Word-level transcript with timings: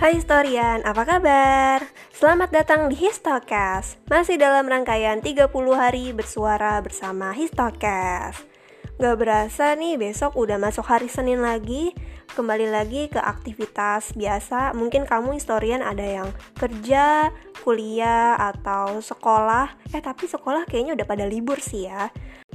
Hai 0.00 0.16
historian, 0.16 0.80
apa 0.88 1.04
kabar? 1.04 1.84
Selamat 2.08 2.48
datang 2.48 2.88
di 2.88 2.96
Histocast. 2.96 4.00
Masih 4.08 4.40
dalam 4.40 4.64
rangkaian 4.64 5.20
30 5.20 5.52
hari 5.76 6.16
bersuara 6.16 6.80
bersama 6.80 7.36
Histocast. 7.36 8.48
Gak 8.96 9.16
berasa 9.20 9.76
nih 9.76 10.00
besok 10.00 10.40
udah 10.40 10.56
masuk 10.56 10.88
hari 10.88 11.12
Senin 11.12 11.44
lagi. 11.44 11.92
Kembali 12.32 12.72
lagi 12.72 13.12
ke 13.12 13.20
aktivitas 13.20 14.16
biasa. 14.16 14.72
Mungkin 14.72 15.04
kamu 15.04 15.36
historian 15.36 15.84
ada 15.84 16.24
yang 16.24 16.32
kerja, 16.56 17.28
kuliah, 17.60 18.40
atau 18.40 19.04
sekolah. 19.04 19.76
Eh 19.92 20.00
tapi 20.00 20.24
sekolah 20.24 20.64
kayaknya 20.64 20.96
udah 20.96 21.04
pada 21.04 21.28
libur 21.28 21.60
sih 21.60 21.92
ya 21.92 22.08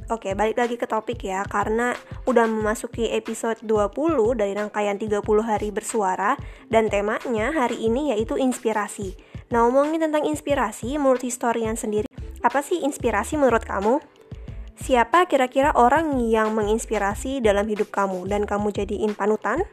Oke, 0.06 0.38
balik 0.38 0.62
lagi 0.62 0.78
ke 0.78 0.86
topik 0.86 1.26
ya, 1.26 1.42
karena 1.50 1.98
udah 2.30 2.46
memasuki 2.46 3.10
episode 3.10 3.58
20 3.66 4.38
dari 4.38 4.54
rangkaian 4.54 5.02
30 5.02 5.26
hari 5.42 5.74
bersuara, 5.74 6.38
dan 6.70 6.94
temanya 6.94 7.50
hari 7.50 7.90
ini 7.90 8.14
yaitu 8.14 8.38
inspirasi. 8.38 9.18
Nah, 9.50 9.66
ngomongin 9.66 10.06
tentang 10.06 10.30
inspirasi, 10.30 11.02
menurut 11.02 11.26
historian 11.26 11.74
sendiri, 11.74 12.06
apa 12.46 12.62
sih 12.62 12.86
inspirasi 12.86 13.34
menurut 13.42 13.66
kamu? 13.66 13.98
Siapa 14.78 15.26
kira-kira 15.26 15.74
orang 15.74 16.22
yang 16.30 16.54
menginspirasi 16.54 17.42
dalam 17.42 17.66
hidup 17.66 17.90
kamu 17.90 18.30
dan 18.30 18.46
kamu 18.46 18.70
jadiin 18.78 19.18
panutan? 19.18 19.66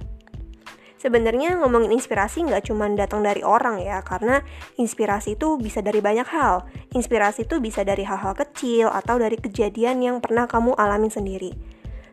Sebenarnya 1.02 1.58
ngomongin 1.58 1.90
inspirasi 1.98 2.46
nggak 2.46 2.70
cuma 2.70 2.86
datang 2.94 3.26
dari 3.26 3.42
orang 3.42 3.82
ya, 3.82 4.06
karena 4.06 4.38
inspirasi 4.78 5.34
itu 5.34 5.58
bisa 5.58 5.82
dari 5.82 5.98
banyak 5.98 6.30
hal. 6.30 6.62
Inspirasi 6.94 7.42
itu 7.42 7.58
bisa 7.58 7.82
dari 7.82 8.06
hal-hal 8.06 8.38
kecil 8.38 8.86
atau 8.86 9.18
dari 9.18 9.34
kejadian 9.34 9.98
yang 9.98 10.16
pernah 10.22 10.46
kamu 10.46 10.78
alami 10.78 11.10
sendiri. 11.10 11.58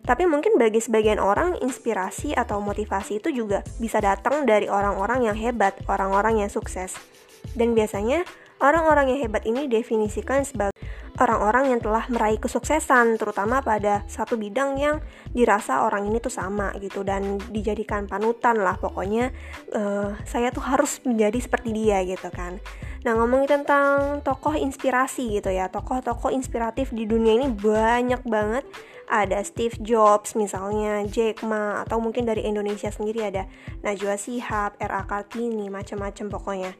Tapi 0.09 0.25
mungkin 0.25 0.57
bagi 0.57 0.81
sebagian 0.81 1.21
orang, 1.21 1.61
inspirasi 1.61 2.33
atau 2.33 2.57
motivasi 2.65 3.21
itu 3.21 3.29
juga 3.29 3.61
bisa 3.77 4.01
datang 4.01 4.49
dari 4.49 4.65
orang-orang 4.65 5.29
yang 5.29 5.37
hebat, 5.37 5.77
orang-orang 5.85 6.41
yang 6.41 6.49
sukses. 6.49 6.97
Dan 7.53 7.77
biasanya, 7.77 8.25
orang-orang 8.57 9.13
yang 9.13 9.29
hebat 9.29 9.45
ini 9.45 9.69
definisikan 9.69 10.41
sebagai 10.41 10.73
orang-orang 11.19 11.75
yang 11.75 11.79
telah 11.83 12.07
meraih 12.07 12.39
kesuksesan 12.39 13.19
terutama 13.19 13.59
pada 13.59 14.07
satu 14.07 14.39
bidang 14.39 14.79
yang 14.79 15.03
dirasa 15.35 15.83
orang 15.83 16.07
ini 16.07 16.23
tuh 16.23 16.31
sama 16.31 16.71
gitu 16.79 17.03
dan 17.03 17.37
dijadikan 17.51 18.07
panutan 18.07 18.57
lah 18.57 18.79
pokoknya 18.79 19.35
uh, 19.75 20.15
saya 20.23 20.49
tuh 20.49 20.63
harus 20.63 21.03
menjadi 21.03 21.37
seperti 21.43 21.75
dia 21.75 22.01
gitu 22.07 22.31
kan 22.31 22.57
nah 23.03 23.15
ngomongin 23.15 23.61
tentang 23.61 24.19
tokoh 24.23 24.55
inspirasi 24.55 25.39
gitu 25.39 25.51
ya 25.51 25.67
tokoh-tokoh 25.71 26.31
inspiratif 26.31 26.91
di 26.95 27.07
dunia 27.07 27.35
ini 27.35 27.47
banyak 27.51 28.23
banget 28.27 28.63
ada 29.09 29.41
Steve 29.41 29.73
Jobs 29.81 30.37
misalnya, 30.37 31.01
Jack 31.09 31.41
Ma 31.41 31.81
atau 31.81 31.97
mungkin 31.97 32.29
dari 32.29 32.45
Indonesia 32.45 32.93
sendiri 32.93 33.25
ada 33.25 33.49
Najwa 33.81 34.13
Shihab, 34.13 34.77
R.A. 34.77 35.01
Kartini, 35.09 35.65
macam-macam 35.73 36.25
pokoknya. 36.29 36.71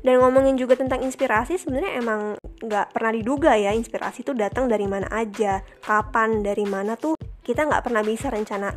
Dan 0.00 0.20
ngomongin 0.20 0.56
juga 0.56 0.80
tentang 0.80 1.04
inspirasi 1.04 1.60
sebenarnya 1.60 2.00
emang 2.00 2.40
nggak 2.64 2.96
pernah 2.96 3.12
diduga 3.12 3.52
ya 3.54 3.70
inspirasi 3.76 4.24
itu 4.24 4.32
datang 4.32 4.66
dari 4.66 4.88
mana 4.88 5.06
aja, 5.12 5.60
kapan, 5.84 6.40
dari 6.40 6.64
mana 6.64 6.96
tuh 6.96 7.14
kita 7.44 7.68
nggak 7.68 7.84
pernah 7.84 8.02
bisa 8.02 8.32
rencana. 8.32 8.72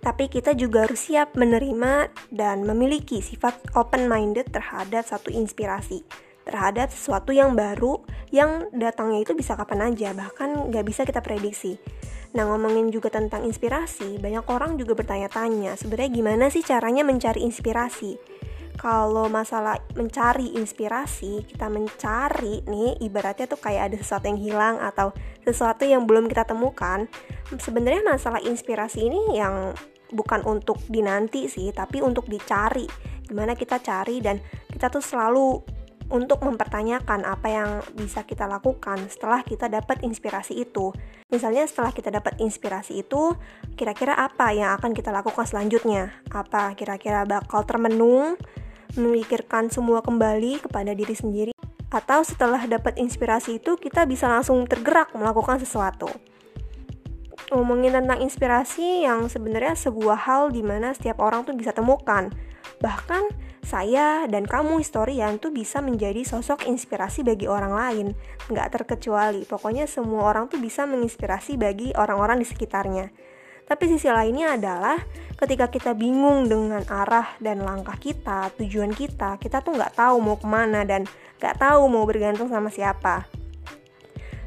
Tapi 0.00 0.30
kita 0.30 0.54
juga 0.54 0.86
harus 0.88 1.08
siap 1.08 1.34
menerima 1.34 2.08
dan 2.30 2.62
memiliki 2.64 3.20
sifat 3.20 3.76
open-minded 3.76 4.48
terhadap 4.52 5.04
satu 5.04 5.32
inspirasi, 5.32 6.04
terhadap 6.46 6.92
sesuatu 6.92 7.34
yang 7.34 7.58
baru 7.58 8.00
yang 8.30 8.70
datangnya 8.72 9.24
itu 9.24 9.32
bisa 9.34 9.58
kapan 9.58 9.92
aja, 9.92 10.14
bahkan 10.14 10.70
nggak 10.70 10.84
bisa 10.86 11.02
kita 11.02 11.20
prediksi. 11.20 11.76
Nah 12.36 12.44
ngomongin 12.44 12.92
juga 12.92 13.08
tentang 13.08 13.48
inspirasi, 13.48 14.20
banyak 14.20 14.44
orang 14.52 14.76
juga 14.76 14.92
bertanya-tanya 14.92 15.74
sebenarnya 15.80 16.10
gimana 16.12 16.44
sih 16.52 16.60
caranya 16.60 17.00
mencari 17.02 17.40
inspirasi 17.40 18.20
kalau 18.76 19.32
masalah 19.32 19.80
mencari 19.96 20.52
inspirasi, 20.52 21.48
kita 21.48 21.72
mencari 21.72 22.60
nih 22.68 23.00
ibaratnya 23.00 23.48
tuh 23.48 23.56
kayak 23.56 23.92
ada 23.92 23.96
sesuatu 23.96 24.28
yang 24.28 24.40
hilang 24.40 24.76
atau 24.78 25.16
sesuatu 25.42 25.88
yang 25.88 26.04
belum 26.04 26.28
kita 26.28 26.44
temukan. 26.44 27.08
Sebenarnya 27.56 28.04
masalah 28.04 28.38
inspirasi 28.44 29.08
ini 29.08 29.40
yang 29.40 29.72
bukan 30.12 30.44
untuk 30.44 30.78
dinanti 30.92 31.48
sih, 31.48 31.72
tapi 31.72 32.04
untuk 32.04 32.28
dicari. 32.28 32.84
Gimana 33.26 33.56
kita 33.56 33.80
cari 33.80 34.22
dan 34.22 34.38
kita 34.70 34.92
tuh 34.92 35.02
selalu 35.02 35.76
untuk 36.06 36.38
mempertanyakan 36.46 37.26
apa 37.26 37.48
yang 37.50 37.70
bisa 37.98 38.22
kita 38.22 38.46
lakukan 38.46 39.10
setelah 39.10 39.42
kita 39.42 39.66
dapat 39.66 40.06
inspirasi 40.06 40.54
itu. 40.62 40.94
Misalnya 41.32 41.66
setelah 41.66 41.90
kita 41.90 42.14
dapat 42.14 42.38
inspirasi 42.38 43.02
itu, 43.02 43.34
kira-kira 43.74 44.14
apa 44.14 44.54
yang 44.54 44.78
akan 44.78 44.94
kita 44.94 45.10
lakukan 45.10 45.42
selanjutnya? 45.42 46.14
Apa 46.30 46.78
kira-kira 46.78 47.26
bakal 47.26 47.66
termenung 47.66 48.38
memikirkan 48.96 49.68
semua 49.70 50.02
kembali 50.02 50.64
kepada 50.64 50.92
diri 50.92 51.14
sendiri 51.14 51.52
atau 51.92 52.20
setelah 52.26 52.60
dapat 52.66 52.98
inspirasi 52.98 53.62
itu 53.62 53.78
kita 53.78 54.04
bisa 54.04 54.26
langsung 54.26 54.66
tergerak 54.66 55.14
melakukan 55.14 55.62
sesuatu. 55.62 56.10
Ngomongin 57.54 57.94
tentang 57.94 58.18
inspirasi 58.26 59.06
yang 59.06 59.30
sebenarnya 59.30 59.78
sebuah 59.78 60.18
hal 60.26 60.50
di 60.50 60.66
mana 60.66 60.90
setiap 60.90 61.22
orang 61.22 61.46
tuh 61.46 61.54
bisa 61.54 61.70
temukan. 61.70 62.34
Bahkan 62.82 63.22
saya 63.62 64.26
dan 64.26 64.46
kamu 64.46 64.82
historian 64.82 65.38
tuh 65.38 65.54
bisa 65.54 65.78
menjadi 65.78 66.26
sosok 66.26 66.66
inspirasi 66.66 67.22
bagi 67.22 67.46
orang 67.46 67.74
lain. 67.74 68.06
Nggak 68.50 68.82
terkecuali, 68.82 69.46
pokoknya 69.46 69.86
semua 69.86 70.26
orang 70.26 70.50
tuh 70.50 70.58
bisa 70.58 70.86
menginspirasi 70.90 71.54
bagi 71.54 71.94
orang-orang 71.94 72.42
di 72.42 72.46
sekitarnya. 72.46 73.14
Tapi 73.66 73.84
sisi 73.90 74.06
lainnya 74.06 74.54
adalah 74.54 74.94
ketika 75.36 75.66
kita 75.66 75.92
bingung 75.92 76.46
dengan 76.46 76.86
arah 76.86 77.34
dan 77.42 77.66
langkah 77.66 77.98
kita, 77.98 78.54
tujuan 78.54 78.94
kita, 78.94 79.36
kita 79.42 79.58
tuh 79.60 79.74
nggak 79.74 79.98
tahu 79.98 80.16
mau 80.22 80.38
ke 80.38 80.46
mana 80.46 80.86
dan 80.86 81.02
nggak 81.42 81.58
tahu 81.58 81.82
mau 81.90 82.06
bergantung 82.06 82.46
sama 82.46 82.70
siapa. 82.70 83.35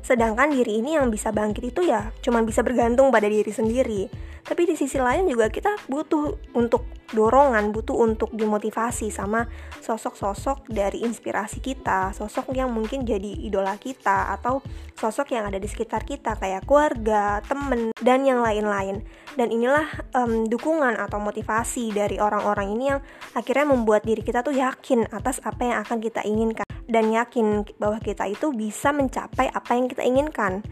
Sedangkan 0.10 0.50
diri 0.50 0.82
ini 0.82 0.98
yang 0.98 1.14
bisa 1.14 1.30
bangkit 1.30 1.70
itu 1.70 1.86
ya 1.86 2.10
cuma 2.26 2.42
bisa 2.42 2.66
bergantung 2.66 3.14
pada 3.14 3.30
diri 3.30 3.54
sendiri. 3.54 4.10
Tapi 4.42 4.66
di 4.66 4.74
sisi 4.74 4.98
lain 4.98 5.30
juga 5.30 5.54
kita 5.54 5.86
butuh 5.86 6.58
untuk 6.58 6.90
dorongan, 7.14 7.70
butuh 7.70 7.94
untuk 7.94 8.34
dimotivasi 8.34 9.14
sama 9.14 9.46
sosok-sosok 9.86 10.66
dari 10.66 11.06
inspirasi 11.06 11.62
kita, 11.62 12.10
sosok 12.18 12.58
yang 12.58 12.74
mungkin 12.74 13.06
jadi 13.06 13.46
idola 13.46 13.78
kita 13.78 14.34
atau 14.34 14.66
sosok 14.98 15.38
yang 15.38 15.46
ada 15.46 15.62
di 15.62 15.70
sekitar 15.70 16.02
kita 16.02 16.42
kayak 16.42 16.66
keluarga, 16.66 17.46
temen, 17.46 17.94
dan 18.02 18.26
yang 18.26 18.42
lain-lain. 18.42 19.06
Dan 19.38 19.54
inilah 19.54 19.86
um, 20.18 20.50
dukungan 20.50 20.98
atau 20.98 21.22
motivasi 21.22 21.94
dari 21.94 22.18
orang-orang 22.18 22.74
ini 22.74 22.86
yang 22.98 23.00
akhirnya 23.38 23.70
membuat 23.70 24.02
diri 24.10 24.26
kita 24.26 24.42
tuh 24.42 24.58
yakin 24.58 25.06
atas 25.14 25.38
apa 25.46 25.62
yang 25.62 25.78
akan 25.86 26.02
kita 26.02 26.26
inginkan 26.26 26.69
dan 26.90 27.14
yakin 27.14 27.70
bahwa 27.78 28.02
kita 28.02 28.26
itu 28.26 28.50
bisa 28.50 28.90
mencapai 28.90 29.54
apa 29.54 29.78
yang 29.78 29.86
kita 29.86 30.02
inginkan. 30.02 30.66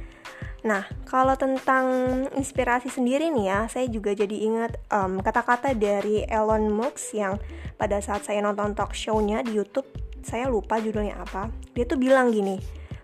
Nah, 0.66 0.83
kalau 1.05 1.38
tentang 1.38 1.85
inspirasi 2.33 2.89
sendiri 2.89 3.29
nih 3.29 3.45
ya, 3.45 3.59
saya 3.69 3.85
juga 3.88 4.11
jadi 4.17 4.35
ingat 4.50 4.75
kata 4.89 5.22
kata-kata 5.23 5.78
dari 5.78 6.25
Elon 6.25 6.73
Musk 6.73 7.13
yang 7.13 7.38
pada 7.78 8.01
saat 8.01 8.25
saya 8.25 8.41
nonton 8.41 8.73
talk 8.73 8.91
show-nya 8.91 9.45
di 9.45 9.55
YouTube, 9.55 9.85
saya 10.25 10.50
lupa 10.50 10.81
judulnya 10.81 11.22
apa. 11.22 11.53
Dia 11.78 11.85
tuh 11.85 12.01
bilang 12.01 12.34
gini, 12.34 12.57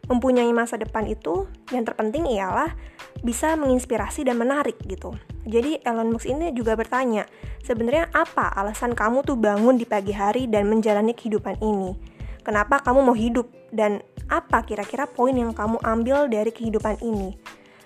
mempunyai 0.09 0.49
masa 0.51 0.75
depan 0.75 1.05
itu 1.07 1.47
yang 1.69 1.85
terpenting 1.85 2.25
ialah 2.25 2.73
bisa 3.21 3.55
menginspirasi 3.55 4.27
dan 4.27 4.41
menarik 4.41 4.75
gitu. 4.83 5.13
Jadi 5.47 5.79
Elon 5.85 6.11
Musk 6.11 6.27
ini 6.27 6.51
juga 6.51 6.73
bertanya, 6.75 7.23
sebenarnya 7.63 8.11
apa 8.11 8.49
alasan 8.51 8.97
kamu 8.97 9.23
tuh 9.23 9.39
bangun 9.39 9.79
di 9.79 9.85
pagi 9.87 10.11
hari 10.11 10.49
dan 10.49 10.67
menjalani 10.67 11.15
kehidupan 11.15 11.61
ini? 11.63 12.12
Kenapa 12.43 12.83
kamu 12.83 12.99
mau 13.07 13.15
hidup 13.15 13.47
dan 13.71 14.03
apa 14.27 14.67
kira-kira 14.67 15.07
poin 15.07 15.31
yang 15.31 15.55
kamu 15.55 15.79
ambil 15.79 16.27
dari 16.27 16.51
kehidupan 16.51 16.99
ini? 16.99 17.39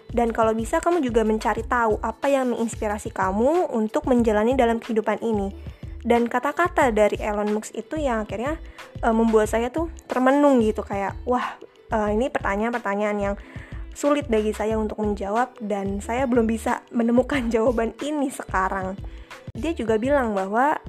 Dan 0.09 0.31
kalau 0.34 0.56
bisa 0.57 0.81
kamu 0.81 1.03
juga 1.03 1.22
mencari 1.22 1.62
tahu 1.68 2.01
apa 2.01 2.25
yang 2.31 2.56
menginspirasi 2.56 3.13
kamu 3.13 3.69
untuk 3.69 4.09
menjalani 4.09 4.57
dalam 4.57 4.81
kehidupan 4.81 5.21
ini. 5.21 5.54
Dan 6.01 6.25
kata-kata 6.31 6.89
dari 6.95 7.19
Elon 7.19 7.51
Musk 7.51 7.75
itu 7.75 8.00
yang 8.00 8.24
akhirnya 8.24 8.56
uh, 9.04 9.12
membuat 9.12 9.51
saya 9.51 9.68
tuh 9.68 9.92
termenung 10.07 10.63
gitu 10.63 10.80
kayak 10.80 11.19
wah 11.27 11.60
uh, 11.92 12.07
ini 12.07 12.31
pertanyaan-pertanyaan 12.31 13.18
yang 13.19 13.36
sulit 13.92 14.30
bagi 14.30 14.53
saya 14.53 14.77
untuk 14.77 15.01
menjawab 15.01 15.57
dan 15.60 16.00
saya 16.00 16.30
belum 16.30 16.45
bisa 16.48 16.86
menemukan 16.95 17.50
jawaban 17.53 17.92
ini 18.01 18.31
sekarang. 18.31 18.95
Dia 19.57 19.75
juga 19.75 20.00
bilang 20.00 20.31
bahwa 20.38 20.80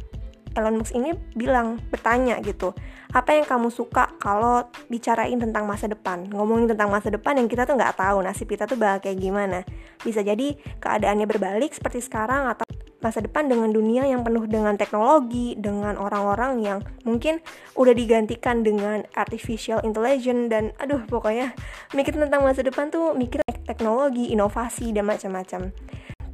Elon 0.59 0.83
Musk 0.83 0.99
ini 0.99 1.15
bilang 1.39 1.79
bertanya 1.89 2.43
gitu 2.43 2.75
apa 3.09 3.33
yang 3.33 3.49
kamu 3.49 3.73
suka 3.73 4.13
kalau 4.21 4.69
bicarain 4.93 5.41
tentang 5.41 5.65
masa 5.65 5.89
depan? 5.89 6.29
Ngomongin 6.29 6.69
tentang 6.69 6.93
masa 6.93 7.09
depan 7.09 7.41
yang 7.41 7.49
kita 7.49 7.65
tuh 7.65 7.73
nggak 7.81 7.97
tahu 7.97 8.21
nasib 8.21 8.45
kita 8.53 8.69
tuh 8.69 8.77
bakal 8.77 9.09
kayak 9.09 9.17
gimana. 9.17 9.65
Bisa 10.05 10.21
jadi 10.21 10.61
keadaannya 10.77 11.25
berbalik 11.25 11.73
seperti 11.73 12.05
sekarang 12.05 12.53
atau 12.53 12.69
masa 13.01 13.25
depan 13.25 13.49
dengan 13.49 13.73
dunia 13.73 14.05
yang 14.05 14.27
penuh 14.27 14.45
dengan 14.45 14.75
teknologi 14.77 15.55
dengan 15.57 15.97
orang-orang 15.97 16.61
yang 16.61 16.79
mungkin 17.07 17.41
udah 17.79 17.95
digantikan 17.95 18.61
dengan 18.67 19.07
artificial 19.15 19.81
intelligence 19.87 20.51
dan 20.51 20.75
aduh 20.83 21.07
pokoknya 21.07 21.55
mikir 21.95 22.19
tentang 22.19 22.43
masa 22.43 22.67
depan 22.67 22.91
tuh 22.91 23.15
mikir 23.15 23.41
teknologi 23.65 24.35
inovasi 24.35 24.91
dan 24.91 25.07
macam-macam 25.07 25.71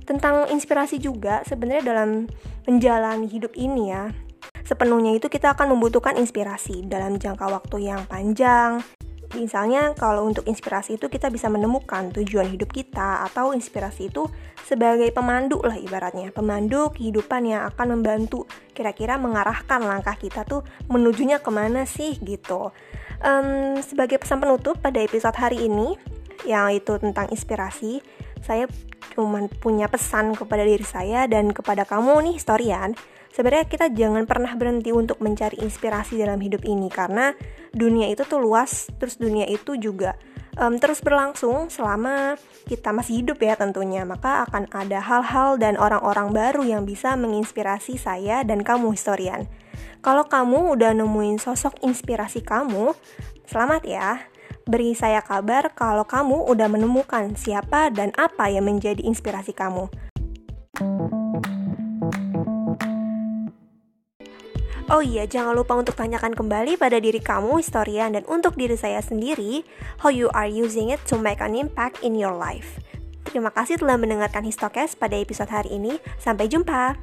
tentang 0.05 0.49
inspirasi 0.53 1.01
juga 1.01 1.41
sebenarnya 1.49 1.85
dalam 1.85 2.29
menjalani 2.69 3.29
hidup 3.29 3.57
ini 3.57 3.93
ya 3.93 4.13
sepenuhnya 4.65 5.13
itu 5.15 5.29
kita 5.29 5.53
akan 5.53 5.77
membutuhkan 5.77 6.17
inspirasi 6.17 6.89
dalam 6.89 7.21
jangka 7.21 7.47
waktu 7.47 7.93
yang 7.93 8.09
panjang. 8.09 8.81
Misalnya 9.35 9.99
kalau 9.99 10.31
untuk 10.31 10.47
inspirasi 10.47 10.95
itu 10.97 11.11
kita 11.11 11.27
bisa 11.27 11.51
menemukan 11.51 12.15
tujuan 12.15 12.55
hidup 12.55 12.71
kita 12.71 13.27
atau 13.27 13.51
inspirasi 13.51 14.09
itu 14.09 14.31
sebagai 14.63 15.11
pemandu 15.11 15.59
lah 15.59 15.75
ibaratnya, 15.75 16.31
pemandu 16.31 16.95
kehidupan 16.95 17.51
yang 17.51 17.67
akan 17.67 17.99
membantu 17.99 18.47
kira-kira 18.73 19.19
mengarahkan 19.19 19.83
langkah 19.83 20.15
kita 20.15 20.47
tuh 20.47 20.63
menujunya 20.87 21.43
ke 21.43 21.51
mana 21.51 21.83
sih 21.83 22.15
gitu. 22.23 22.71
Um, 23.25 23.81
sebagai 23.83 24.23
pesan 24.23 24.39
penutup 24.39 24.79
pada 24.79 25.03
episode 25.03 25.35
hari 25.35 25.67
ini, 25.67 25.99
yang 26.47 26.71
itu 26.71 26.95
tentang 27.03 27.27
inspirasi, 27.33 28.05
saya 28.45 28.69
cuma 29.17 29.49
punya 29.59 29.89
pesan 29.89 30.37
kepada 30.37 30.63
diri 30.63 30.85
saya 30.85 31.25
dan 31.25 31.51
kepada 31.51 31.89
kamu 31.89 32.29
nih 32.29 32.35
historian 32.37 32.93
sebenarnya 33.33 33.67
kita 33.67 33.87
jangan 33.91 34.29
pernah 34.29 34.53
berhenti 34.55 34.93
untuk 34.93 35.19
mencari 35.25 35.59
inspirasi 35.65 36.21
dalam 36.21 36.39
hidup 36.39 36.63
ini 36.69 36.93
karena 36.93 37.33
dunia 37.73 38.13
itu 38.13 38.23
tuh 38.29 38.39
luas 38.39 38.93
terus 39.01 39.17
dunia 39.17 39.49
itu 39.49 39.75
juga 39.81 40.15
um, 40.61 40.79
terus 40.79 41.03
berlangsung 41.03 41.73
selama 41.73 42.39
kita 42.71 42.95
masih 42.95 43.21
hidup 43.21 43.43
ya 43.43 43.59
tentunya. 43.59 44.07
Maka 44.07 44.47
akan 44.49 44.71
ada 44.73 45.03
hal-hal 45.03 45.59
dan 45.59 45.75
orang-orang 45.75 46.31
baru 46.31 46.63
yang 46.63 46.87
bisa 46.87 47.19
menginspirasi 47.19 47.99
saya 47.99 48.47
dan 48.47 48.63
kamu 48.63 48.95
historian 48.95 49.51
kalau 50.05 50.29
kamu 50.29 50.77
udah 50.77 50.93
nemuin 50.93 51.41
sosok 51.41 51.81
inspirasi 51.81 52.45
kamu 52.45 52.93
selamat 53.49 53.83
ya 53.89 54.21
Beri 54.65 54.97
saya 54.97 55.21
kabar 55.21 55.77
kalau 55.77 56.09
kamu 56.09 56.49
udah 56.49 56.73
menemukan 56.73 57.37
siapa 57.37 57.93
dan 57.93 58.17
apa 58.17 58.49
yang 58.49 58.65
menjadi 58.65 59.05
inspirasi 59.05 59.53
kamu. 59.53 59.93
Oh 64.89 65.05
iya, 65.05 65.29
jangan 65.29 65.53
lupa 65.53 65.77
untuk 65.77 65.97
tanyakan 65.97 66.33
kembali 66.33 66.81
pada 66.81 66.97
diri 66.97 67.21
kamu, 67.21 67.61
historian, 67.61 68.17
dan 68.17 68.25
untuk 68.25 68.57
diri 68.57 68.77
saya 68.77 69.05
sendiri, 69.05 69.65
how 70.01 70.09
you 70.09 70.33
are 70.33 70.49
using 70.49 70.89
it 70.89 71.01
to 71.05 71.21
make 71.21 71.45
an 71.45 71.53
impact 71.53 72.01
in 72.01 72.17
your 72.17 72.33
life. 72.33 72.81
Terima 73.29 73.53
kasih 73.53 73.81
telah 73.81 74.01
mendengarkan 74.01 74.49
Histokes 74.49 74.97
pada 74.97 75.17
episode 75.21 75.53
hari 75.53 75.77
ini. 75.77 76.01
Sampai 76.17 76.49
jumpa! 76.49 76.97